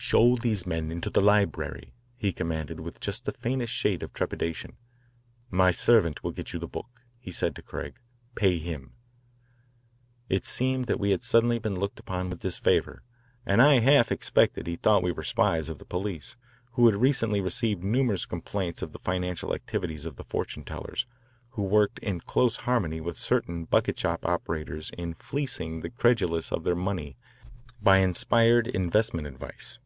"Show 0.00 0.36
these 0.36 0.64
men 0.66 0.90
into 0.90 1.10
the 1.10 1.20
library," 1.20 1.92
he 2.16 2.32
commanded 2.32 2.80
with 2.80 3.00
just 3.00 3.24
the 3.26 3.32
faintest 3.32 3.72
shade 3.74 4.02
of 4.02 4.14
trepidation. 4.14 4.76
"My 5.50 5.70
servant 5.70 6.22
will 6.24 6.30
give 6.30 6.50
you 6.54 6.58
the 6.60 6.66
book," 6.68 7.02
he 7.18 7.30
said 7.32 7.54
to 7.56 7.62
Craig. 7.62 7.98
"Pay 8.34 8.56
him." 8.58 8.92
It 10.30 10.46
seemed 10.46 10.86
that 10.86 11.00
we 11.00 11.10
had 11.10 11.22
suddenly 11.24 11.58
been 11.58 11.74
looked 11.78 11.98
upon 12.00 12.30
with 12.30 12.40
disfavour, 12.40 13.02
and 13.44 13.60
I 13.60 13.80
half 13.80 14.08
suspected 14.08 14.66
he 14.66 14.76
thought 14.76 15.02
we 15.02 15.12
were 15.12 15.24
spies 15.24 15.68
of 15.68 15.78
the 15.78 15.84
police, 15.84 16.36
who 16.72 16.86
had 16.86 16.94
recently 16.96 17.42
received 17.42 17.82
numerous 17.84 18.24
complaints 18.24 18.80
of 18.80 18.92
the 18.92 18.98
financial 19.00 19.52
activities 19.52 20.06
of 20.06 20.16
the 20.16 20.24
fortune 20.24 20.64
tellers, 20.64 21.04
who 21.50 21.62
worked 21.62 21.98
in 21.98 22.20
close 22.20 22.56
harmony 22.58 23.00
with 23.00 23.18
certain 23.18 23.64
bucket 23.64 23.98
shop 23.98 24.24
operators 24.24 24.90
in 24.96 25.12
fleecing 25.14 25.80
the 25.80 25.90
credulous 25.90 26.50
of 26.50 26.64
their 26.64 26.76
money 26.76 27.18
by 27.82 27.98
inspired 27.98 28.66
investment 28.68 29.26
advice. 29.26 29.80